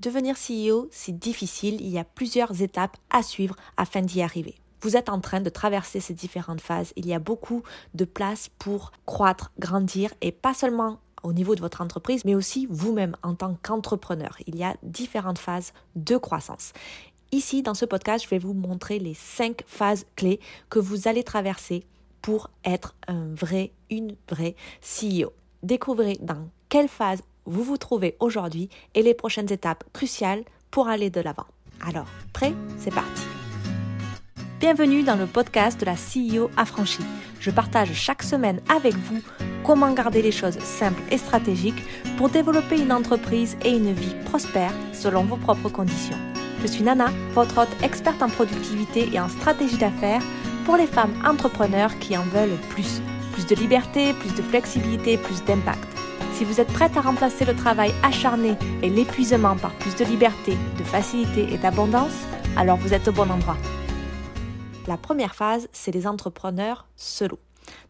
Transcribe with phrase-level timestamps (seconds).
[0.00, 4.54] Devenir CEO, c'est difficile, il y a plusieurs étapes à suivre afin d'y arriver.
[4.80, 7.64] Vous êtes en train de traverser ces différentes phases, il y a beaucoup
[7.94, 12.68] de place pour croître, grandir et pas seulement au niveau de votre entreprise, mais aussi
[12.70, 14.36] vous-même en tant qu'entrepreneur.
[14.46, 16.74] Il y a différentes phases de croissance.
[17.32, 20.38] Ici, dans ce podcast, je vais vous montrer les cinq phases clés
[20.70, 21.84] que vous allez traverser
[22.22, 25.32] pour être un vrai, une vraie CEO.
[25.64, 31.10] Découvrez dans quelle phase vous vous trouvez aujourd'hui et les prochaines étapes cruciales pour aller
[31.10, 31.46] de l'avant.
[31.86, 32.54] Alors, prêt?
[32.78, 33.22] C'est parti
[34.60, 37.04] Bienvenue dans le podcast de la CEO affranchie.
[37.40, 39.22] Je partage chaque semaine avec vous
[39.64, 41.82] comment garder les choses simples et stratégiques
[42.16, 46.18] pour développer une entreprise et une vie prospère selon vos propres conditions.
[46.60, 50.22] Je suis Nana, votre hôte experte en productivité et en stratégie d'affaires
[50.64, 53.00] pour les femmes entrepreneurs qui en veulent plus.
[53.32, 55.97] Plus de liberté, plus de flexibilité, plus d'impact.
[56.38, 60.56] Si vous êtes prête à remplacer le travail acharné et l'épuisement par plus de liberté,
[60.78, 62.14] de facilité et d'abondance,
[62.56, 63.56] alors vous êtes au bon endroit.
[64.86, 67.40] La première phase, c'est les entrepreneurs solo.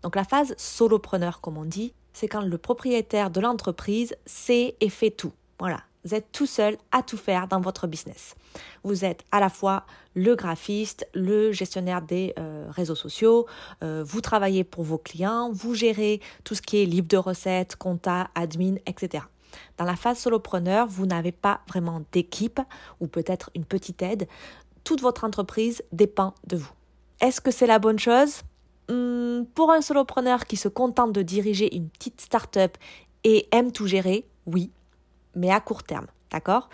[0.02, 4.88] Donc la phase solopreneur, comme on dit, c'est quand le propriétaire de l'entreprise sait et
[4.88, 5.32] fait tout.
[5.58, 8.34] Voilà, vous êtes tout seul à tout faire dans votre business.
[8.82, 9.84] Vous êtes à la fois
[10.14, 13.46] le graphiste, le gestionnaire des euh, réseaux sociaux,
[13.82, 17.76] euh, vous travaillez pour vos clients, vous gérez tout ce qui est livre de recettes,
[17.76, 19.24] compta, admin, etc.
[19.76, 22.60] Dans la phase solopreneur, vous n'avez pas vraiment d'équipe
[23.00, 24.26] ou peut-être une petite aide.
[24.84, 26.72] Toute votre entreprise dépend de vous.
[27.20, 28.40] Est-ce que c'est la bonne chose?
[28.88, 32.78] Hmm, Pour un solopreneur qui se contente de diriger une petite start-up
[33.24, 34.70] et aime tout gérer, oui,
[35.38, 36.68] mais à court terme, d'accord?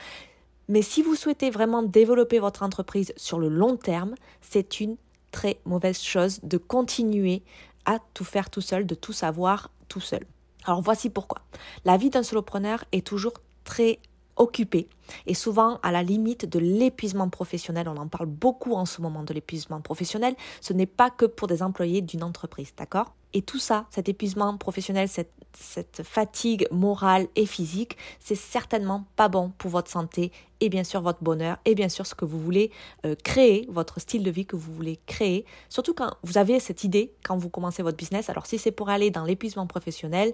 [0.69, 4.97] Mais si vous souhaitez vraiment développer votre entreprise sur le long terme, c'est une
[5.31, 7.43] très mauvaise chose de continuer
[7.85, 10.25] à tout faire tout seul, de tout savoir tout seul.
[10.65, 11.43] Alors voici pourquoi.
[11.85, 13.99] La vie d'un solopreneur est toujours très
[14.37, 14.89] occupée
[15.27, 17.89] et souvent à la limite de l'épuisement professionnel.
[17.89, 20.35] On en parle beaucoup en ce moment de l'épuisement professionnel.
[20.61, 23.15] Ce n'est pas que pour des employés d'une entreprise, d'accord?
[23.37, 29.29] Et tout ça, cet épuisement professionnel, cette, cette fatigue morale et physique, c'est certainement pas
[29.29, 32.39] bon pour votre santé et bien sûr votre bonheur et bien sûr ce que vous
[32.39, 32.71] voulez
[33.05, 35.45] euh, créer, votre style de vie que vous voulez créer.
[35.69, 38.31] Surtout quand vous avez cette idée, quand vous commencez votre business.
[38.31, 40.33] Alors si c'est pour aller dans l'épuisement professionnel,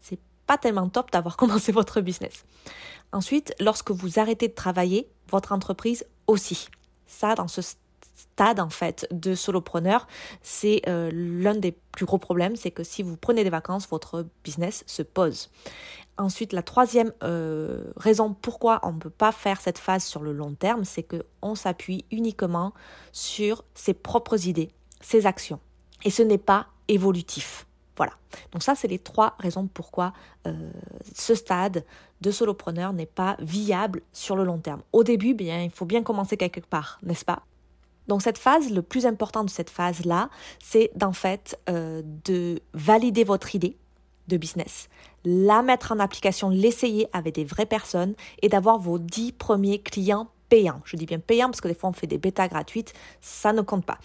[0.00, 0.18] c'est
[0.50, 2.44] pas tellement top d'avoir commencé votre business.
[3.12, 6.68] Ensuite, lorsque vous arrêtez de travailler, votre entreprise aussi.
[7.06, 10.08] Ça, dans ce stade en fait de solopreneur,
[10.42, 14.26] c'est euh, l'un des plus gros problèmes, c'est que si vous prenez des vacances, votre
[14.42, 15.50] business se pose.
[16.18, 20.32] Ensuite, la troisième euh, raison pourquoi on ne peut pas faire cette phase sur le
[20.32, 22.74] long terme, c'est qu'on s'appuie uniquement
[23.12, 25.60] sur ses propres idées, ses actions.
[26.04, 27.68] Et ce n'est pas évolutif.
[28.00, 28.14] Voilà.
[28.52, 30.14] Donc ça, c'est les trois raisons pourquoi
[30.46, 30.70] euh,
[31.14, 31.84] ce stade
[32.22, 34.80] de solopreneur n'est pas viable sur le long terme.
[34.94, 37.42] Au début, bien, il faut bien commencer quelque part, n'est-ce pas?
[38.08, 40.30] Donc cette phase, le plus important de cette phase-là,
[40.64, 43.76] c'est d'en fait euh, de valider votre idée
[44.28, 44.88] de business,
[45.26, 50.30] la mettre en application, l'essayer avec des vraies personnes et d'avoir vos dix premiers clients
[50.50, 50.82] payants.
[50.84, 53.62] Je dis bien payants parce que des fois on fait des bêtas gratuites, ça ne
[53.62, 53.98] compte pas.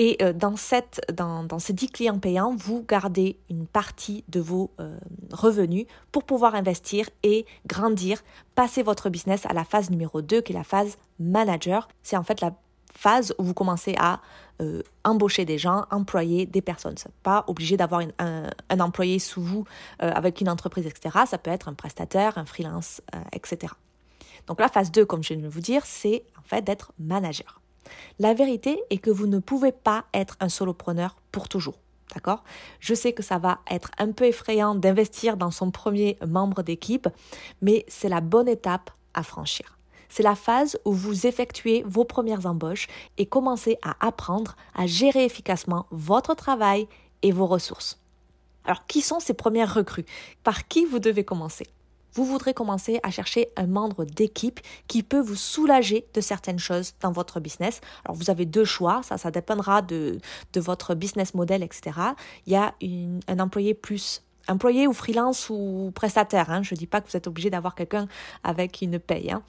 [0.00, 4.38] Et euh, dans, cette, dans, dans, ces 10 clients payants, vous gardez une partie de
[4.38, 4.96] vos euh,
[5.32, 8.22] revenus pour pouvoir investir et grandir,
[8.54, 11.88] passer votre business à la phase numéro 2 qui est la phase manager.
[12.04, 12.52] C'est en fait la
[12.94, 14.20] phase où vous commencez à
[14.62, 16.94] euh, embaucher des gens, employer des personnes.
[17.24, 19.64] Pas obligé d'avoir un, employé sous vous
[19.98, 21.18] avec une entreprise, etc.
[21.26, 23.00] Ça peut être un prestataire, un freelance,
[23.32, 23.72] etc.
[24.48, 27.60] Donc la phase 2, comme je viens de vous dire, c'est en fait d'être manager.
[28.18, 31.78] La vérité est que vous ne pouvez pas être un solopreneur pour toujours.
[32.14, 32.42] D'accord?
[32.80, 37.08] Je sais que ça va être un peu effrayant d'investir dans son premier membre d'équipe,
[37.60, 39.78] mais c'est la bonne étape à franchir.
[40.08, 42.88] C'est la phase où vous effectuez vos premières embauches
[43.18, 46.88] et commencez à apprendre à gérer efficacement votre travail
[47.20, 48.00] et vos ressources.
[48.64, 50.06] Alors, qui sont ces premières recrues?
[50.44, 51.66] Par qui vous devez commencer?
[52.18, 56.94] Vous voudrez commencer à chercher un membre d'équipe qui peut vous soulager de certaines choses
[57.00, 57.80] dans votre business.
[58.04, 60.18] Alors vous avez deux choix, ça, ça dépendra de,
[60.56, 61.96] votre business model, etc.
[62.46, 62.74] Il y a
[63.28, 66.50] un employé plus employé ou freelance ou prestataire.
[66.50, 66.62] Hein.
[66.62, 68.08] Je ne dis pas que vous êtes obligé d'avoir quelqu'un
[68.42, 69.30] avec une paye.
[69.30, 69.42] Hein.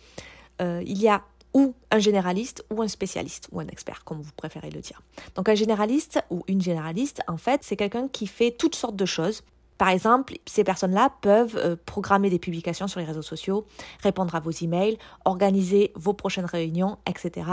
[0.62, 1.24] Euh, il y a
[1.56, 5.01] ou un généraliste ou un spécialiste ou un expert, comme vous préférez le dire.
[5.33, 9.06] Donc un généraliste ou une généraliste, en fait, c'est quelqu'un qui fait toutes sortes de
[9.06, 9.42] choses
[9.80, 13.66] par exemple, ces personnes-là peuvent euh, programmer des publications sur les réseaux sociaux,
[14.04, 17.50] répondre à vos emails, organiser vos prochaines réunions, etc.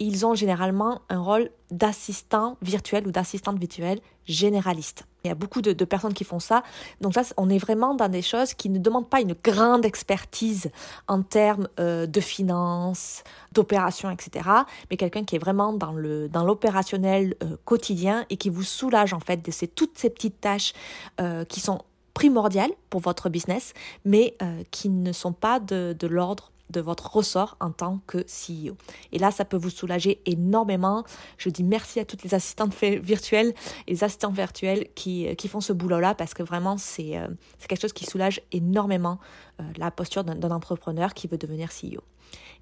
[0.00, 5.04] ils ont généralement un rôle d'assistant virtuel ou d'assistante virtuelle généraliste.
[5.22, 6.62] Il y a beaucoup de, personnes qui font ça.
[7.02, 10.70] Donc là, on est vraiment dans des choses qui ne demandent pas une grande expertise
[11.06, 14.48] en termes euh, de finances, d'opérations, etc.
[14.90, 19.12] Mais quelqu'un qui est vraiment dans le dans l'opérationnel euh, quotidien et qui vous soulage
[19.12, 20.72] en fait de toutes ces petites tâches
[21.20, 21.82] euh, qui sont
[22.14, 23.72] primordiales pour votre business,
[24.04, 24.36] mais
[24.70, 28.76] qui ne sont pas de l'ordre de votre ressort en tant que CEO.
[29.12, 31.04] Et là, ça peut vous soulager énormément.
[31.38, 33.54] Je dis merci à toutes les assistantes virtuelles
[33.88, 37.28] les assistants virtuels qui, euh, qui font ce boulot-là parce que vraiment, c'est euh,
[37.68, 39.18] quelque chose qui soulage énormément
[39.60, 42.02] euh, la posture d'un entrepreneur qui veut devenir CEO.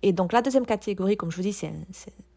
[0.03, 1.73] Et donc, la deuxième catégorie, comme je vous dis, c'est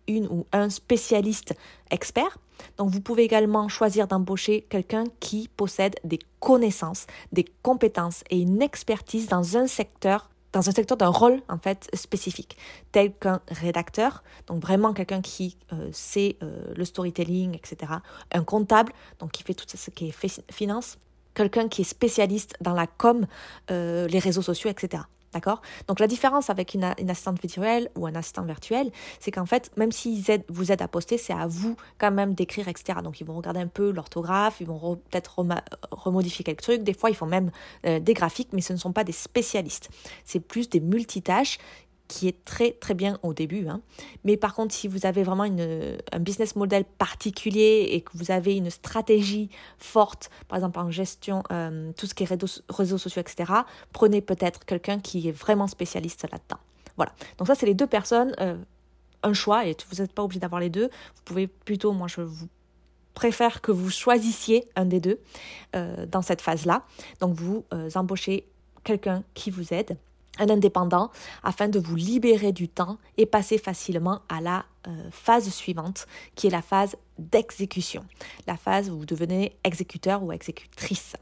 [0.08, 1.54] une ou un spécialiste
[1.92, 2.38] expert.
[2.78, 8.62] Donc vous pouvez également choisir d'embaucher quelqu'un qui possède des connaissances, des compétences et une
[8.62, 12.58] expertise dans un secteur dans un secteur d'un rôle en fait spécifique,
[12.92, 17.94] tel qu'un rédacteur, donc vraiment quelqu'un qui euh, sait euh, le storytelling, etc.
[18.32, 20.98] Un comptable, donc qui fait tout ce qui est finance,
[21.34, 23.26] quelqu'un qui est spécialiste dans la com,
[23.70, 25.04] euh, les réseaux sociaux, etc.
[25.34, 25.62] D'accord?
[25.88, 29.92] Donc la différence avec une, assistante virtuelle ou un assistant virtuel, c'est qu'en fait, même
[29.92, 33.00] s'ils vous aident à poster, c'est à vous quand même d'écrire, etc.
[33.02, 35.46] Donc ils vont regarder un peu l'orthographe, ils vont peut-être
[35.92, 37.52] remodifier quelques trucs, des fois ils font même
[37.86, 39.90] euh, des graphiques, mais ce ne sont pas des spécialistes.
[40.26, 41.60] C'est plus des multitâches
[42.12, 43.70] qui est très très bien au début.
[43.70, 43.80] Hein.
[44.26, 48.32] Mais par contre, si vous avez vraiment une, un business model particulier et que vous
[48.32, 53.22] avez une stratégie forte, par exemple en gestion, euh, tout ce qui est réseaux, sociaux,
[53.22, 53.54] etc.,
[53.94, 56.60] prenez peut-être quelqu'un qui est vraiment spécialiste là-dedans.
[56.98, 57.14] Voilà.
[57.38, 58.36] Donc ça, c'est les deux personnes.
[58.42, 58.58] Euh,
[59.24, 60.90] un choix et vous n'êtes pas obligé d'avoir les deux.
[61.16, 62.50] Vous pouvez plutôt, moi je vous
[63.14, 65.20] préfère que vous choisissiez un des deux
[65.76, 66.84] euh, dans cette phase-là.
[67.22, 67.64] Donc vous
[67.96, 68.48] embauchez
[68.84, 69.96] quelqu'un qui vous aide
[70.40, 71.12] un indépendant
[71.44, 76.48] afin de vous libérer du temps et passer facilement à la euh, phase suivante qui
[76.48, 78.04] est la phase d'exécution,
[78.48, 81.16] la phase où vous devenez exécuteur ou exécutrice.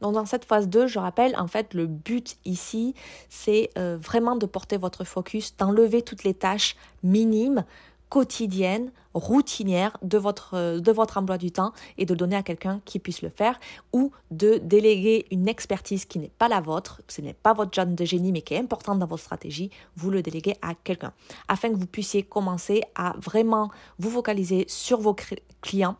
[0.00, 2.94] Dans cette phase 2, je rappelle, en fait, le but ici,
[3.30, 7.64] c'est euh, vraiment de porter votre focus, d'enlever toutes les tâches minimes
[8.14, 13.00] quotidienne, routinière de votre, de votre emploi du temps et de donner à quelqu'un qui
[13.00, 13.58] puisse le faire
[13.92, 17.92] ou de déléguer une expertise qui n'est pas la vôtre, ce n'est pas votre job
[17.96, 21.12] de génie mais qui est importante dans votre stratégie, vous le déléguez à quelqu'un
[21.48, 23.68] afin que vous puissiez commencer à vraiment
[23.98, 25.16] vous focaliser sur vos
[25.60, 25.96] clients.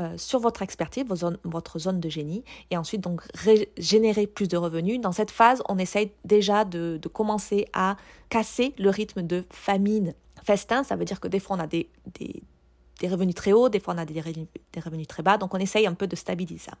[0.00, 1.04] Euh, sur votre expertise,
[1.44, 3.20] votre zone de génie, et ensuite donc
[3.76, 4.98] générer plus de revenus.
[4.98, 7.98] Dans cette phase, on essaye déjà de, de commencer à
[8.30, 10.14] casser le rythme de famine
[10.44, 13.80] festin, ça veut dire que des fois on a des, des, revenus très hauts, des
[13.80, 16.58] fois on a des, des revenus très bas, donc on essaye un peu de stabiliser
[16.58, 16.72] ça.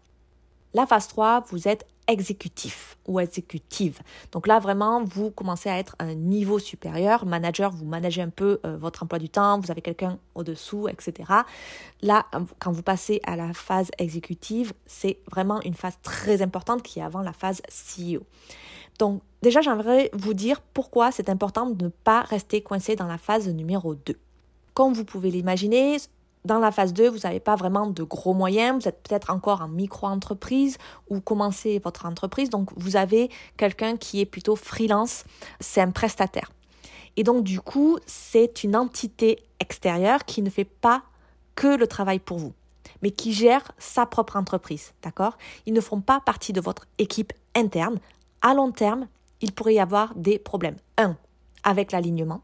[0.74, 4.00] La phase 3, vous êtes exécutif ou exécutive.
[4.32, 7.26] Donc là, vraiment, vous commencez à être un niveau supérieur.
[7.26, 11.30] Manager, vous managez un peu euh, votre emploi du temps, vous avez quelqu'un au-dessous, etc.
[12.00, 12.26] Là,
[12.58, 17.02] quand vous passez à la phase exécutive, c'est vraiment une phase très importante qui est
[17.02, 18.22] avant la phase CEO.
[18.98, 23.18] Donc déjà, j'aimerais vous dire pourquoi c'est important de ne pas rester coincé dans la
[23.18, 24.16] phase numéro 2.
[24.74, 25.98] Comme vous pouvez l'imaginer,
[26.44, 29.62] dans la phase 2, vous n'avez pas vraiment de gros moyens, vous êtes peut-être encore
[29.62, 30.76] en micro-entreprise
[31.08, 35.24] ou commencez votre entreprise, donc vous avez quelqu'un qui est plutôt freelance,
[35.60, 36.50] c'est un prestataire.
[37.16, 41.02] Et donc du coup, c'est une entité extérieure qui ne fait pas
[41.54, 42.52] que le travail pour vous,
[43.02, 45.36] mais qui gère sa propre entreprise, d'accord?
[45.66, 47.98] Ils ne font pas partie de votre équipe interne.
[48.40, 49.06] À long terme,
[49.40, 50.76] il pourrait y avoir des problèmes.
[50.96, 51.16] Un,
[51.62, 52.42] avec l'alignement,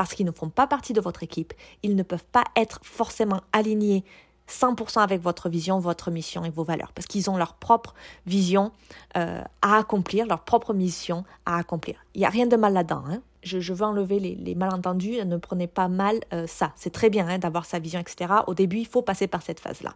[0.00, 1.52] parce qu'ils ne font pas partie de votre équipe,
[1.82, 4.02] ils ne peuvent pas être forcément alignés
[4.48, 7.92] 100% avec votre vision, votre mission et vos valeurs, parce qu'ils ont leur propre
[8.24, 8.72] vision
[9.18, 11.96] euh, à accomplir, leur propre mission à accomplir.
[12.14, 13.02] Il n'y a rien de mal là-dedans.
[13.10, 13.20] Hein.
[13.42, 16.72] Je, veux enlever les, malentendus, ne prenez pas mal euh, ça.
[16.76, 18.32] C'est très bien hein, d'avoir sa vision, etc.
[18.46, 19.94] Au début, il faut passer par cette phase-là.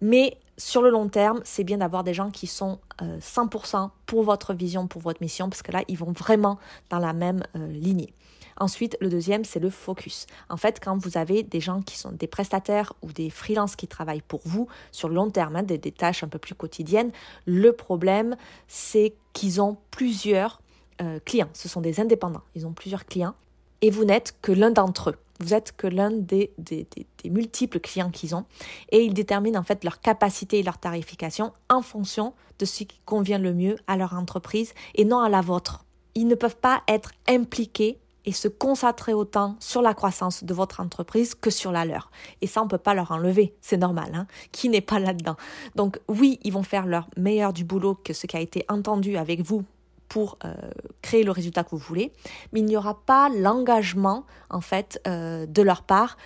[0.00, 4.24] Mais sur le long terme, c'est bien d'avoir des gens qui sont 100% euh, pour
[4.24, 6.58] votre vision, pour votre mission, parce que là, ils vont vraiment
[6.90, 8.12] dans la même lignée.
[8.58, 10.26] Ensuite, le deuxième, c'est le focus.
[10.48, 13.86] En fait, quand vous avez des gens qui sont des prestataires ou des freelances qui
[13.86, 17.10] travaillent pour vous sur le long terme, hein, des, tâches un peu plus quotidiennes,
[17.44, 18.36] le problème,
[18.66, 20.60] c'est qu'ils ont plusieurs
[21.02, 21.50] euh, clients.
[21.52, 22.42] Ce sont des indépendants.
[22.54, 23.34] Ils ont plusieurs clients
[23.82, 25.16] et vous n'êtes que l'un d'entre eux.
[25.40, 26.86] Vous êtes que l'un des, des,
[27.26, 28.46] multiples clients qu'ils ont
[28.90, 33.00] et ils déterminent en fait leur capacité et leur tarification en fonction de ce qui
[33.04, 35.84] convient le mieux à leur entreprise et non à la vôtre.
[36.14, 40.80] Ils ne peuvent pas être impliqués et se concentrer autant sur la croissance de votre
[40.80, 42.10] entreprise que sur la leur.
[42.42, 45.36] Et ça, on ne peut pas leur enlever, c'est normal, hein, qui n'est pas là-dedans.
[45.76, 49.16] Donc oui, ils vont faire leur meilleur du boulot que ce qui a été entendu
[49.16, 49.64] avec vous
[50.08, 50.54] pour euh,
[51.02, 52.12] créer le résultat que vous voulez,
[52.52, 56.16] mais il n'y aura pas l'engagement en fait euh, de leur part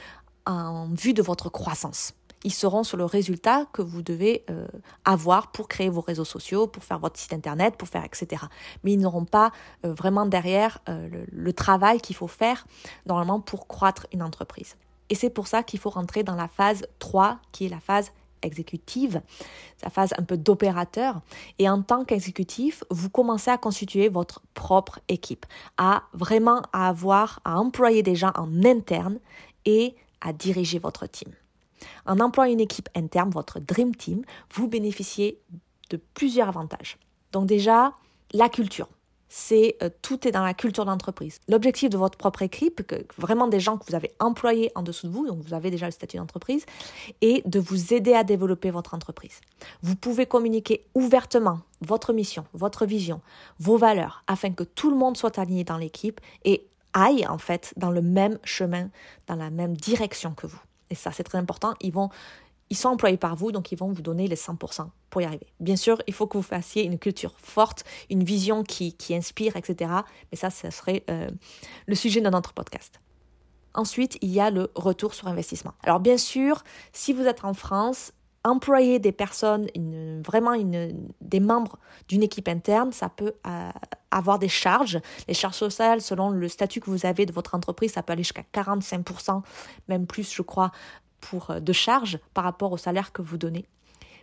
[0.47, 2.15] en vue de votre croissance.
[2.45, 4.67] Ils seront sur le résultat que vous devez euh,
[5.05, 8.45] avoir pour créer vos réseaux sociaux, pour faire votre site internet, pour faire etc.
[8.83, 12.67] Mais ils n'auront pas vraiment derrière le, le travail qu'il faut faire
[13.07, 14.77] normalement pour croître une entreprise.
[15.11, 18.13] Et c'est pour ça qu'il faut rentrer dans la phase 3, qui est la phase
[18.43, 19.21] exécutive,
[19.77, 21.21] sa phase un peu d'opérateur.
[21.59, 27.59] Et en tant qu'exécutif, vous commencez à constituer votre propre équipe, à vraiment avoir, à
[27.59, 29.19] employer des gens en interne
[29.65, 31.33] et à diriger votre team.
[32.07, 34.23] En employant une équipe interne, votre Dream Team,
[34.55, 35.41] vous bénéficiez
[35.91, 36.99] de plusieurs avantages.
[37.33, 37.95] Donc déjà,
[38.33, 38.89] la culture
[39.31, 41.39] c'est euh, tout est dans la culture d'entreprise.
[41.49, 42.83] L'objectif de votre propre équipe,
[43.17, 45.87] vraiment des gens que vous avez employés en dessous de vous, donc vous avez déjà
[45.87, 46.67] le statut d'entreprise,
[47.23, 49.41] est de vous aider à développer votre entreprise.
[49.83, 53.23] Vous pouvez communiquer ouvertement votre mission, votre vision,
[53.61, 57.73] vos valeurs, afin que tout le monde soit aligné dans l'équipe et aille en fait
[57.77, 58.91] dans le même chemin,
[59.29, 60.61] dans la même direction que vous.
[60.91, 61.75] Et ça, c'est très important.
[61.81, 62.11] Ils vont
[62.71, 65.47] ils sont employés par vous, donc ils vont vous donner les 100% pour y arriver.
[65.59, 69.91] Bien sûr, il faut que vous fassiez une culture forte, une vision qui, inspire, etc.
[70.31, 71.29] Mais ça, ce serait euh,
[71.87, 73.01] le sujet de notre podcast.
[73.75, 75.75] Ensuite, il y a le retour sur investissement.
[75.83, 78.13] Alors bien sûr, si vous êtes en France,
[78.45, 79.67] employer des personnes,
[80.25, 80.55] vraiment
[81.21, 81.79] des membres
[82.09, 83.71] d'une équipe interne, ça peut euh,
[84.11, 84.99] avoir des charges.
[85.29, 88.23] Les charges sociales, selon le statut que vous avez de votre entreprise, ça peut aller
[88.23, 89.43] jusqu'à 45%,
[89.89, 90.73] même plus, je crois,
[91.21, 93.67] pour, euh, de charges par rapport au salaire que vous donnez.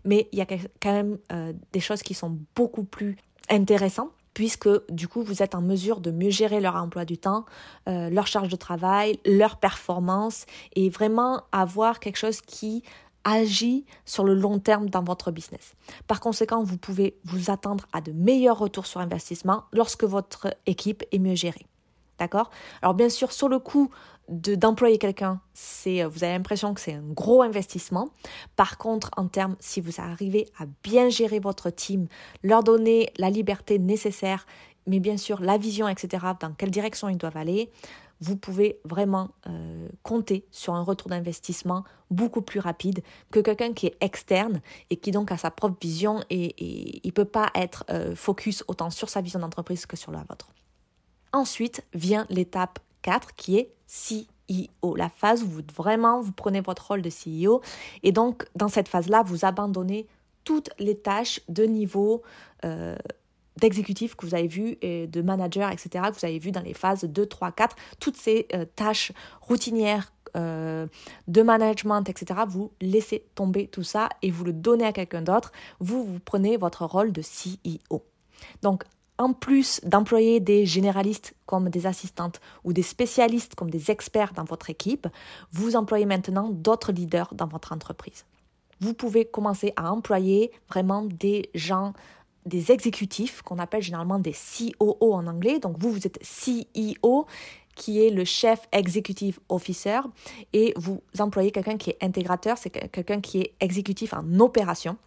[0.04, 3.18] Mais il y a quand même euh, des choses qui sont beaucoup plus
[3.50, 7.46] intéressantes puisque du coup vous êtes en mesure de mieux gérer leur emploi du temps,
[7.88, 10.46] leur charge de travail, leur performance
[10.76, 12.84] et vraiment avoir quelque chose qui
[13.28, 15.74] agit sur le long terme dans votre business.
[16.08, 21.04] Par conséquent, vous pouvez vous attendre à de meilleurs retours sur investissement lorsque votre équipe
[21.12, 21.66] est mieux gérée.
[22.20, 22.50] D'accord?
[22.82, 23.92] Alors bien sûr, sur le coup
[24.30, 25.42] d'employer quelqu'un,
[25.76, 28.10] vous avez l'impression que c'est un gros investissement.
[28.56, 32.08] Par contre, en termes, si vous arrivez à bien gérer votre team,
[32.44, 34.46] leur donner la liberté nécessaire,
[34.86, 37.70] mais bien sûr la vision, etc., dans quelle direction ils doivent aller,
[38.20, 43.88] vous pouvez vraiment euh, compter sur un retour d'investissement beaucoup plus rapide que quelqu'un qui
[43.88, 46.56] est externe et qui donc a sa propre vision et,
[47.04, 50.24] il ne peut pas être euh, focus autant sur sa vision d'entreprise que sur la
[50.30, 50.50] vôtre.
[51.34, 56.88] Ensuite vient l'étape 4 qui est CEO, la phase où vous vraiment vous prenez votre
[56.88, 57.62] rôle de CEO
[58.04, 60.08] et donc dans cette phase-là, vous abandonnez
[60.44, 62.22] toutes les tâches de niveau
[62.64, 62.96] euh,
[63.58, 66.74] d'exécutif que vous avez vu et de manager, etc., que vous avez vu dans les
[66.74, 69.12] phases 2, 3, 4, toutes ces euh, tâches
[69.42, 70.88] routinières euh,
[71.28, 75.52] de management, etc., vous laissez tomber tout ça et vous le donnez à quelqu'un d'autre,
[75.80, 78.04] vous, vous prenez votre rôle de CEO.
[78.62, 78.84] Donc,
[79.18, 84.44] en plus d'employer des généralistes comme des assistantes ou des spécialistes comme des experts dans
[84.44, 85.08] votre équipe,
[85.52, 88.26] vous employez maintenant d'autres leaders dans votre entreprise.
[88.80, 91.94] Vous pouvez commencer à employer vraiment des gens,
[92.48, 95.60] des exécutifs qu'on appelle généralement des COO en anglais.
[95.60, 97.28] Donc vous, vous êtes CEO
[97.76, 100.00] qui est le chef executive officer
[100.52, 104.98] et vous employez quelqu'un qui est intégrateur, c'est quelqu'un qui est exécutif en opération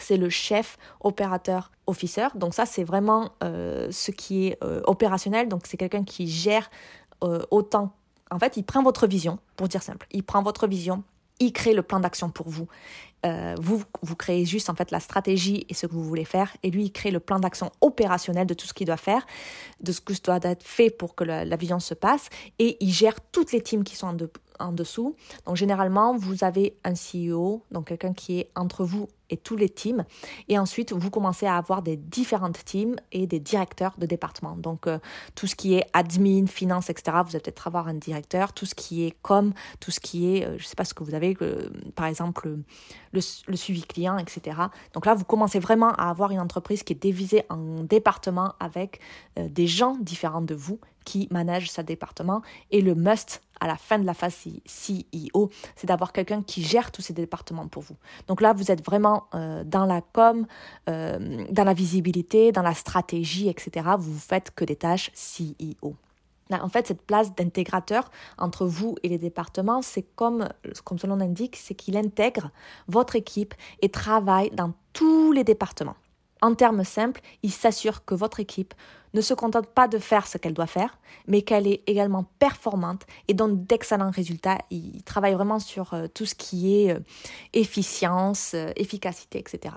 [0.00, 2.28] c'est le chef opérateur officer.
[2.34, 5.48] Donc ça, c'est vraiment euh, ce qui est euh, opérationnel.
[5.48, 6.70] Donc c'est quelqu'un qui gère
[7.22, 7.94] euh, autant.
[8.30, 10.06] En fait, il prend votre vision, pour dire simple.
[10.10, 11.02] Il prend votre vision,
[11.38, 12.68] il crée le plan d'action pour vous.
[13.60, 16.70] Vous, vous créez juste en fait la stratégie et ce que vous voulez faire, et
[16.70, 19.26] lui, il crée le plan d'action opérationnel de tout ce qu'il doit faire,
[19.80, 23.20] de ce que doit être fait pour que la, vision se passe, et il gère
[23.32, 24.16] toutes les teams qui sont en,
[24.58, 25.16] en dessous.
[25.46, 29.70] Donc généralement, vous avez un CEO, donc quelqu'un qui est entre vous et tous les
[29.70, 30.04] teams.
[30.48, 34.56] Et ensuite, vous commencez à avoir des différentes teams et des directeurs de département.
[34.56, 34.98] Donc, euh,
[35.34, 38.52] tout ce qui est admin, finance, etc., vous allez peut-être avoir un directeur.
[38.52, 40.92] Tout ce qui est com, tout ce qui est, euh, je ne sais pas ce
[40.92, 42.58] que vous avez, euh, par exemple,
[43.12, 43.20] le,
[43.56, 44.56] suivi client, etc.
[44.92, 49.00] Donc là, vous commencez vraiment à avoir une entreprise qui est divisée en départements avec
[49.36, 52.42] des gens différents de vous qui managent ce département.
[52.70, 54.34] Et le must à la fin de la phase
[54.66, 57.94] CEO, c'est d'avoir quelqu'un qui gère tous ces départements pour vous.
[58.26, 60.46] Donc là, vous êtes vraiment euh, dans la com,
[60.90, 63.90] euh, dans la visibilité, dans la stratégie, etc.
[63.96, 65.94] Vous faites que des tâches CEO.
[66.50, 70.48] En fait, cette place d'intégrateur entre vous et les départements, c'est comme,
[70.84, 72.50] comme son nom l'indique, c'est qu'il intègre
[72.88, 75.96] votre équipe et travaille dans tous les départements.
[76.42, 78.74] En termes simples, il s'assure que votre équipe
[79.14, 83.06] ne se contente pas de faire ce qu'elle doit faire, mais qu'elle est également performante
[83.28, 84.58] et donne d'excellents résultats.
[84.70, 87.00] Il travaille vraiment sur euh, tout ce qui est euh,
[87.52, 89.74] efficience, euh, efficacité, etc.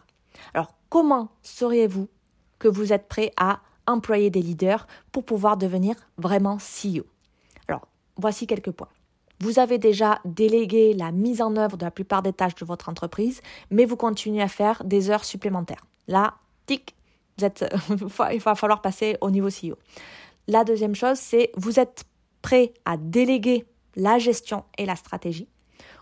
[0.53, 2.10] Alors, comment seriez-vous
[2.57, 7.05] que vous êtes prêt à employer des leaders pour pouvoir devenir vraiment CEO.
[7.67, 8.89] Alors, voici quelques points.
[9.41, 12.89] Vous avez déjà délégué la mise en œuvre de la plupart des tâches de votre
[12.89, 15.86] entreprise, mais vous continuez à faire des heures supplémentaires.
[16.07, 16.95] Là, tic,
[17.38, 17.65] vous êtes,
[18.31, 19.77] il va falloir passer au niveau CEO.
[20.48, 22.05] La deuxième chose, c'est vous êtes
[22.41, 25.48] prêt à déléguer la gestion et la stratégie,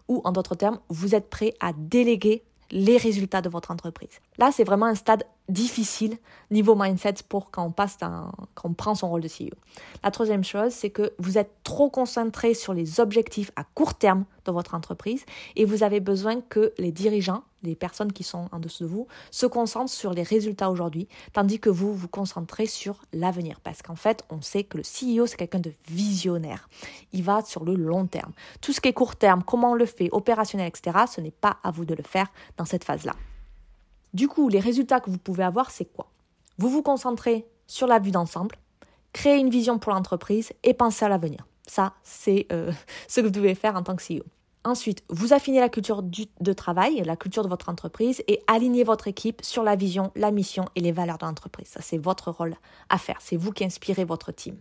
[0.07, 4.19] ou en d'autres termes, vous êtes prêt à déléguer les résultats de votre entreprise?
[4.37, 6.17] Là, c'est vraiment un stade difficile
[6.51, 8.31] niveau mindset pour quand on passe quand
[8.63, 9.55] on prend son rôle de CEO.
[10.03, 14.25] La troisième chose, c'est que vous êtes trop concentré sur les objectifs à court terme
[14.45, 15.25] de votre entreprise
[15.55, 19.07] et vous avez besoin que les dirigeants les personnes qui sont en dessous de vous
[19.31, 23.59] se concentrent sur les résultats aujourd'hui, tandis que vous vous concentrez sur l'avenir.
[23.61, 26.69] Parce qu'en fait, on sait que le CEO, c'est quelqu'un de visionnaire.
[27.13, 28.33] Il va sur le long terme.
[28.61, 31.57] Tout ce qui est court terme, comment on le fait, opérationnel, etc., ce n'est pas
[31.63, 33.13] à vous de le faire dans cette phase-là.
[34.13, 36.11] Du coup, les résultats que vous pouvez avoir, c'est quoi?
[36.57, 38.55] Vous vous concentrez sur la vue d'ensemble,
[39.11, 41.47] créer une vision pour l'entreprise et penser à l'avenir.
[41.65, 42.71] Ça, c'est euh,
[43.07, 44.23] ce que vous devez faire en tant que CEO.
[44.65, 49.09] Ensuite, vous affinez la culture de travail, la culture de votre entreprise et alignez votre
[49.09, 51.67] équipe sur la vision, la mission et les valeurs de l'entreprise.
[51.67, 52.55] Ça, c'est votre rôle
[52.89, 53.17] à faire.
[53.19, 54.55] C'est vous qui inspirez votre team.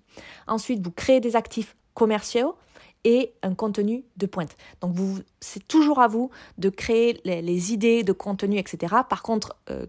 [0.48, 2.56] Ensuite, vous créez des actifs commerciaux
[3.04, 4.56] et un contenu de pointe.
[4.80, 4.96] Donc,
[5.40, 8.94] c'est toujours à vous de créer les, idées de contenu, etc.
[9.08, 9.86] Par contre, euh,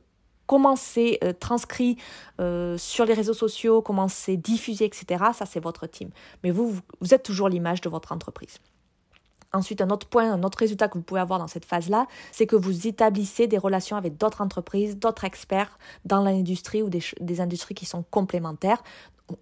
[0.47, 1.97] comment c'est euh, transcrit
[2.39, 6.09] euh, sur les réseaux sociaux, comment c'est diffusé, etc., ça, c'est votre team.
[6.43, 8.59] Mais vous, vous êtes toujours l'image de votre entreprise.
[9.55, 12.47] Ensuite, un autre point, un autre résultat que vous pouvez avoir dans cette phase-là, c'est
[12.47, 17.75] que vous établissez des relations avec d'autres entreprises, d'autres experts dans l'industrie ou des, industries
[17.75, 18.81] qui sont complémentaires.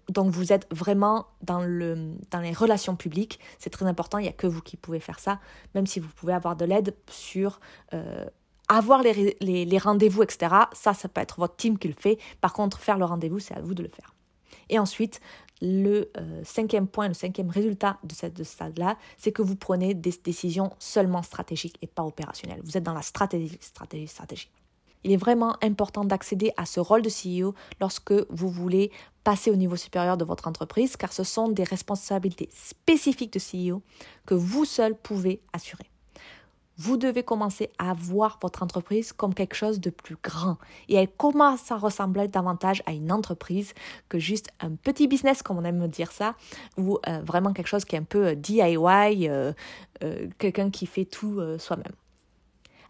[0.08, 3.38] Donc vous êtes vraiment dans, le, dans les relations publiques.
[3.58, 5.40] C'est très important, il n'y a que vous qui pouvez faire ça,
[5.74, 7.60] même si vous pouvez avoir de l'aide sur
[7.94, 8.24] euh,
[8.68, 10.54] avoir les, rendez-vous, etc.
[10.72, 12.18] Ça, ça peut être votre team qui le fait.
[12.40, 14.14] Par contre, faire le rendez-vous, c'est à vous de le faire.
[14.68, 15.20] Et ensuite,
[15.60, 20.14] le euh, cinquième point, le cinquième résultat de cette stade-là, c'est que vous prenez des
[20.24, 22.60] décisions seulement stratégiques et pas opérationnelles.
[22.64, 24.50] Vous êtes dans la stratégie, stratégie, stratégie.
[25.04, 28.90] Il est vraiment important d'accéder à ce rôle de CEO lorsque vous voulez
[29.24, 33.82] passer au niveau supérieur de votre entreprise, car ce sont des responsabilités spécifiques de CEO
[34.26, 35.92] que vous seul pouvez assurer
[36.78, 40.56] vous devez commencer à voir votre entreprise comme quelque chose de plus grand.
[40.88, 43.74] Et elle commence à ressembler davantage à une entreprise
[44.08, 46.34] que juste un petit business, comme on aime dire ça,
[46.76, 49.52] ou euh, vraiment quelque chose qui est un peu euh, DIY, euh,
[50.38, 51.92] quelqu'un qui fait tout soi-même.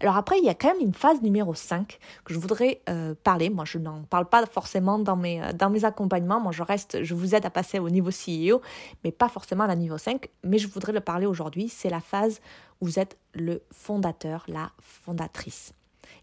[0.03, 3.15] Alors après, il y a quand même une phase numéro 5 que je voudrais euh,
[3.23, 3.51] parler.
[3.51, 6.41] Moi, je n'en parle pas forcément dans mes, euh, dans mes accompagnements.
[6.41, 8.61] Moi, je reste, je vous aide à passer au niveau CEO,
[9.05, 10.29] mais pas forcément à la niveau 5.
[10.43, 11.69] Mais je voudrais le parler aujourd'hui.
[11.69, 12.41] C'est la phase
[12.81, 15.73] où vous êtes le fondateur, la fondatrice.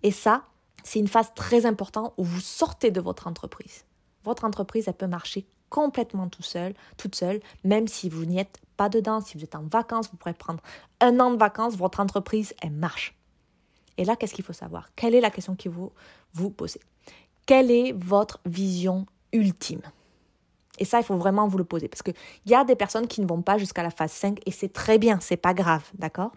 [0.04, 0.44] Et ça,
[0.84, 3.86] c'est une phase très importante où vous sortez de votre entreprise.
[4.26, 8.60] Votre entreprise, elle peut marcher complètement tout seul, toute seule, même si vous n'y êtes
[8.76, 10.62] pas dedans, si vous êtes en vacances, vous pourrez prendre
[11.00, 13.19] un an de vacances, votre entreprise, elle marche.
[14.00, 14.88] Et là, qu'est-ce qu'il faut savoir?
[14.96, 15.92] Quelle est la question que vous
[16.34, 16.80] vous posez?
[17.46, 19.82] Quelle est votre vision ultime?
[20.80, 21.90] Et ça, il faut vraiment vous le poser.
[21.90, 22.14] Parce qu'il
[22.46, 25.00] y a des personnes qui ne vont pas jusqu'à la phase 5 et c'est très
[25.00, 26.32] bien, c'est pas grave, d'accord?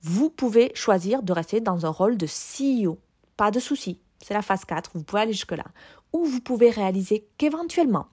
[0.00, 2.98] Vous pouvez choisir de rester dans un rôle de CEO.
[3.36, 5.66] Pas de souci, c'est la phase 4, vous pouvez aller jusque-là.
[6.14, 8.06] Ou vous pouvez réaliser qu'éventuellement,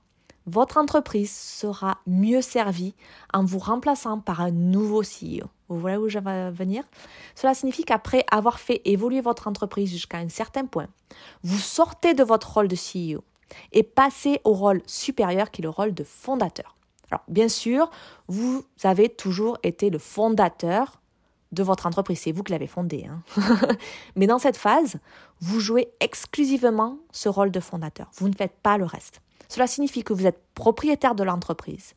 [0.49, 2.95] votre entreprise sera mieux servie
[3.33, 5.47] en vous remplaçant par un nouveau CEO.
[5.69, 6.83] Vous voyez où je vais venir?
[7.35, 10.87] Cela signifie qu'après avoir fait évoluer votre entreprise jusqu'à un certain point,
[11.43, 13.23] vous sortez de votre rôle de CEO
[13.71, 16.75] et passez au rôle supérieur qui est le rôle de fondateur.
[17.11, 17.89] Alors bien sûr,
[18.27, 20.99] vous avez toujours été le fondateur
[21.51, 23.07] de votre entreprise, c'est vous qui l'avez fondée.
[23.09, 23.23] Hein.
[24.15, 24.97] Mais dans cette phase,
[25.41, 28.09] vous jouez exclusivement ce rôle de fondateur.
[28.15, 29.21] Vous ne faites pas le reste.
[29.49, 31.95] Cela signifie que vous êtes propriétaire de l'entreprise,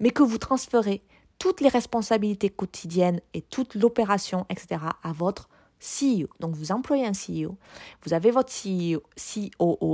[0.00, 1.02] mais que vous transférez
[1.38, 5.48] toutes les responsabilités quotidiennes et toute l'opération, etc., à votre
[5.84, 6.28] CEO.
[6.40, 7.56] Donc vous employez un CEO,
[8.04, 9.02] vous avez votre CEO,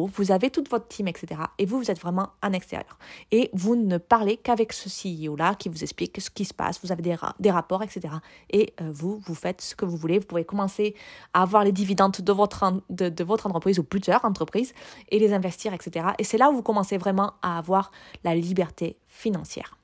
[0.06, 1.40] vous avez toute votre team, etc.
[1.58, 2.96] Et vous, vous êtes vraiment en extérieur.
[3.32, 6.92] Et vous ne parlez qu'avec ce CEO-là qui vous explique ce qui se passe, vous
[6.92, 8.14] avez des, rapports, etc.
[8.50, 10.20] Et euh, vous, vous faites ce que vous voulez.
[10.20, 10.94] Vous pouvez commencer
[11.34, 12.32] à avoir les dividendes de
[13.24, 14.72] votre entreprise ou plusieurs entreprises
[15.08, 16.10] et les investir, etc.
[16.18, 17.90] Et c'est là où vous commencez vraiment à avoir
[18.22, 19.76] la liberté financière.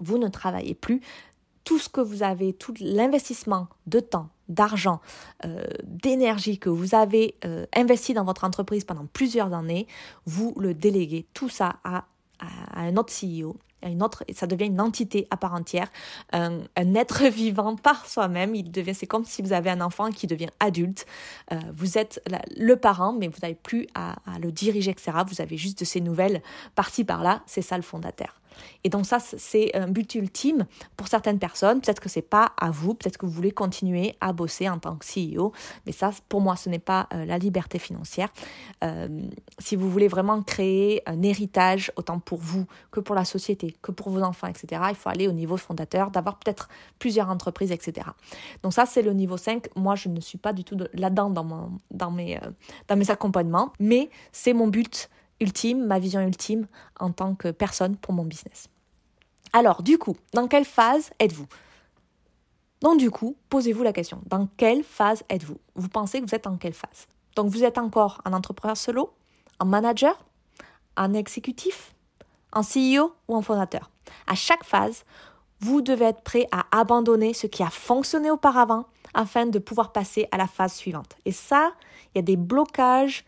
[0.00, 1.00] Vous ne travaillez plus
[1.70, 5.00] tout ce que vous avez, tout l'investissement de temps, d'argent,
[5.44, 9.86] euh, d'énergie que vous avez euh, investi dans votre entreprise pendant plusieurs années,
[10.26, 12.06] vous le déléguez tout ça à,
[12.40, 13.56] à, un autre CEO
[13.86, 15.88] une autre, ça devient une entité à part entière,
[16.32, 18.56] un, être vivant par soi-même.
[18.56, 21.06] Il devient, c'est comme si vous avez un enfant qui devient adulte.
[21.52, 22.20] Euh, vous êtes
[22.56, 25.12] le parent, mais vous n'avez plus à, le diriger, etc.
[25.26, 26.42] Vous avez juste de ces nouvelles
[26.74, 27.42] par-ci par-là.
[27.46, 28.39] C'est ça le fondateur.
[28.84, 31.80] Et donc ça, c'est un but ultime pour certaines personnes.
[31.80, 34.96] Peut-être que c'est pas à vous, peut-être que vous voulez continuer à bosser en tant
[34.96, 35.52] que CEO,
[35.86, 38.28] mais ça, pour moi, ce n'est pas euh, la liberté financière.
[38.84, 39.08] Euh,
[39.58, 43.92] si vous voulez vraiment créer un héritage, autant pour vous que pour la société, que
[43.92, 48.06] pour vos enfants, etc., il faut aller au niveau fondateur, d'avoir peut-être plusieurs entreprises, etc.
[48.62, 49.68] Donc ça, c'est le niveau 5.
[49.76, 52.36] Moi, je ne suis pas du tout là-dedans euh,
[52.86, 55.08] dans mes accompagnements, mais c'est mon but
[55.40, 56.66] ultime, ma vision ultime
[56.98, 58.68] en tant que personne pour mon business.
[59.52, 61.46] Alors, du coup, dans quelle phase êtes-vous?
[62.80, 65.58] Donc, du coup, posez-vous la question, dans quelle phase êtes-vous?
[65.74, 67.08] Vous pensez que vous êtes en quelle phase?
[67.36, 69.12] Donc, vous êtes encore un entrepreneur solo,
[69.58, 70.24] un manager,
[70.96, 71.94] un exécutif,
[72.52, 73.90] un CEO ou un fondateur?
[74.26, 75.04] À chaque phase,
[75.60, 80.28] vous devez être prêt à abandonner ce qui a fonctionné auparavant afin de pouvoir passer
[80.30, 81.16] à la phase suivante.
[81.24, 81.72] Et ça,
[82.14, 83.24] il y a des blocages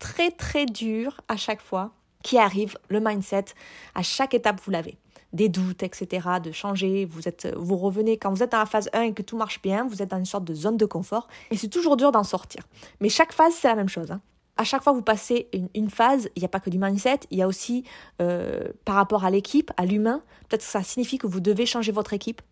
[0.00, 1.92] très très dur à chaque fois
[2.24, 3.46] qui arrive, le mindset,
[3.94, 4.98] à chaque étape vous l'avez.
[5.32, 8.90] Des doutes, etc., de changer, vous, êtes, vous revenez, quand vous êtes dans la phase
[8.92, 11.28] 1 et que tout marche bien, vous êtes dans une sorte de zone de confort,
[11.52, 12.64] et c'est toujours dur d'en sortir.
[13.00, 14.10] Mais chaque phase, c'est la même chose.
[14.10, 14.20] Hein.
[14.56, 17.38] À chaque fois vous passez une, phase, il n'y a pas que du mindset, il
[17.38, 17.84] y a aussi
[18.20, 21.92] euh, par rapport à l'équipe, à l'humain, peut-être que ça signifie que vous devez changer
[21.92, 22.42] votre équipe,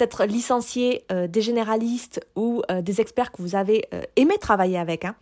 [0.00, 4.78] peut-être licencier euh, des généralistes ou euh, des experts que vous avez euh, aimé travailler
[4.78, 5.14] avec, hein,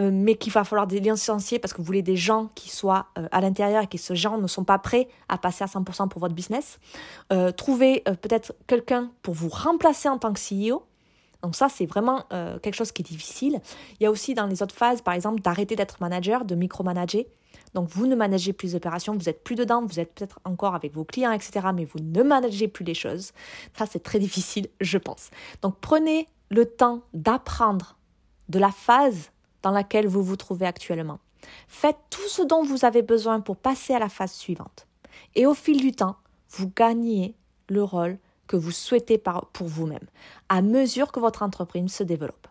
[0.00, 3.40] mais qu'il va falloir des licencier parce que vous voulez des gens qui soient à
[3.40, 6.34] l'intérieur et que ces gens ne sont pas prêts à passer à 100% pour votre
[6.34, 6.78] business.
[7.56, 10.84] trouver peut-être quelqu'un pour vous remplacer en tant que CEO.
[11.42, 12.24] Donc ça, c'est vraiment
[12.62, 13.60] quelque chose qui est difficile.
[14.00, 17.26] Il y a aussi dans les autres phases, par exemple, d'arrêter d'être manager, de micromanager.
[17.74, 20.94] Donc vous ne managez plus d'opérations, vous êtes plus dedans, vous êtes peut-être encore avec
[20.94, 21.68] vos clients, etc.
[21.74, 23.32] Mais vous ne managez plus les choses.
[23.76, 25.30] Ça, c'est très difficile, je pense.
[25.62, 27.98] Donc prenez le temps d'apprendre
[28.48, 29.30] de la phase
[29.62, 31.18] dans laquelle vous vous trouvez actuellement.
[31.68, 34.86] Faites tout ce dont vous avez besoin pour passer à la phase suivante.
[35.34, 36.16] Et au fil du temps,
[36.50, 37.34] vous gagnez
[37.68, 39.18] le rôle que vous souhaitez
[39.52, 40.06] pour vous-même,
[40.48, 42.48] à mesure que votre entreprise se développe.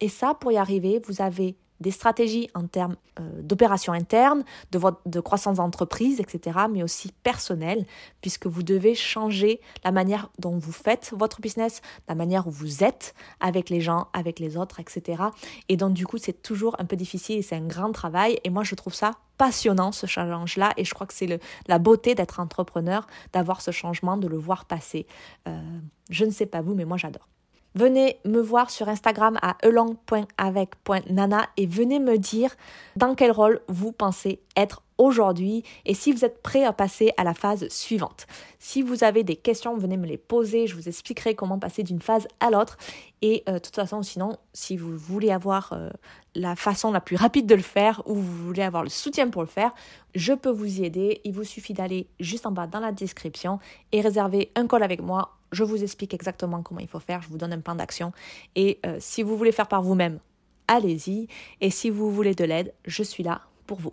[0.00, 4.42] Et ça, pour y arriver, vous avez des stratégies en termes euh, d'opérations internes,
[4.72, 7.84] de, croissance d'entreprise, etc., mais aussi personnelles,
[8.22, 12.82] puisque vous devez changer la manière dont vous faites votre business, la manière où vous
[12.82, 15.24] êtes avec les gens, avec les autres, etc.
[15.68, 18.40] Et donc, du coup, c'est toujours un peu difficile et c'est un grand travail.
[18.44, 22.14] Et moi, je trouve ça passionnant, ce challenge-là, et je crois que c'est la beauté
[22.14, 25.06] d'être entrepreneur, d'avoir ce changement, de le voir passer.
[25.46, 25.60] Euh,
[26.08, 27.28] je ne sais pas vous, mais moi, j'adore
[27.74, 32.54] venez me voir sur Instagram à elong.avec.nana et venez me dire
[32.96, 37.24] dans quel rôle vous pensez être aujourd'hui et si vous êtes prêt à passer à
[37.24, 38.26] la phase suivante.
[38.58, 42.00] Si vous avez des questions, venez me les poser, je vous expliquerai comment passer d'une
[42.00, 42.76] phase à l'autre
[43.22, 45.90] et euh, de toute façon sinon si vous voulez avoir euh,
[46.34, 49.42] la façon la plus rapide de le faire ou vous voulez avoir le soutien pour
[49.42, 49.72] le faire,
[50.14, 51.20] je peux vous y aider.
[51.24, 53.58] Il vous suffit d'aller juste en bas dans la description
[53.92, 57.28] et réserver un call avec moi je vous explique exactement comment il faut faire, je
[57.28, 58.12] vous donne un plan d'action.
[58.56, 60.18] Et euh, si vous voulez faire par vous-même,
[60.68, 61.28] allez-y.
[61.60, 63.92] Et si vous voulez de l'aide, je suis là pour vous.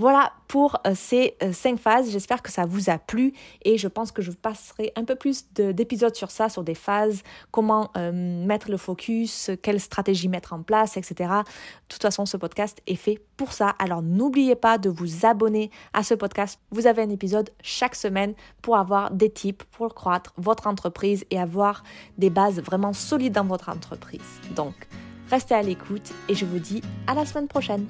[0.00, 2.10] Voilà pour euh, ces euh, cinq phases.
[2.10, 3.34] J'espère que ça vous a plu
[3.66, 7.22] et je pense que je passerai un peu plus d'épisodes sur ça, sur des phases,
[7.50, 11.14] comment euh, mettre le focus, quelle stratégie mettre en place, etc.
[11.18, 13.74] De toute façon, ce podcast est fait pour ça.
[13.78, 16.58] Alors n'oubliez pas de vous abonner à ce podcast.
[16.70, 18.32] Vous avez un épisode chaque semaine
[18.62, 21.84] pour avoir des tips pour croître votre entreprise et avoir
[22.16, 24.40] des bases vraiment solides dans votre entreprise.
[24.56, 24.88] Donc,
[25.28, 27.86] restez à l'écoute et je vous dis à la semaine prochaine.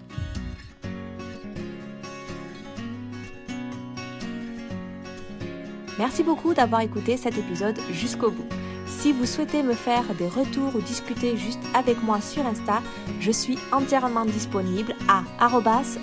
[5.99, 8.47] Merci beaucoup d'avoir écouté cet épisode jusqu'au bout.
[8.87, 12.83] Si vous souhaitez me faire des retours ou discuter juste avec moi sur Insta,
[13.21, 15.23] je suis entièrement disponible à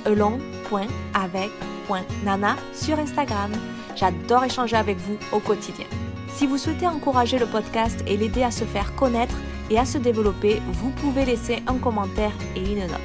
[0.05, 3.51] elong.avec.nana sur Instagram.
[3.95, 5.85] J'adore échanger avec vous au quotidien.
[6.29, 9.35] Si vous souhaitez encourager le podcast et l'aider à se faire connaître
[9.69, 13.01] et à se développer, vous pouvez laisser un commentaire et une note.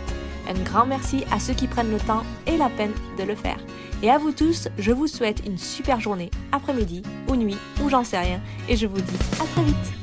[0.48, 3.58] Un grand merci à ceux qui prennent le temps et la peine de le faire.
[4.02, 8.02] Et à vous tous, je vous souhaite une super journée, après-midi ou nuit, ou j'en
[8.02, 10.01] sais rien, et je vous dis à très vite